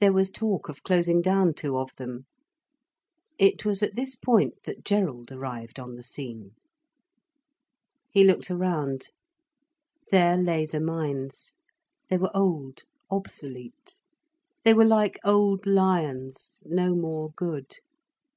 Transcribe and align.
There 0.00 0.12
was 0.12 0.32
talk 0.32 0.68
of 0.68 0.82
closing 0.82 1.22
down 1.22 1.54
two 1.54 1.76
of 1.78 1.94
them. 1.94 2.26
It 3.38 3.64
was 3.64 3.80
at 3.80 3.94
this 3.94 4.16
point 4.16 4.64
that 4.64 4.84
Gerald 4.84 5.30
arrived 5.30 5.78
on 5.78 5.94
the 5.94 6.02
scene. 6.02 6.56
He 8.10 8.24
looked 8.24 8.50
around. 8.50 9.10
There 10.10 10.36
lay 10.36 10.66
the 10.66 10.80
mines. 10.80 11.54
They 12.08 12.16
were 12.18 12.36
old, 12.36 12.82
obsolete. 13.08 14.00
They 14.64 14.74
were 14.74 14.84
like 14.84 15.20
old 15.24 15.64
lions, 15.64 16.60
no 16.66 16.96
more 16.96 17.30
good. 17.30 17.76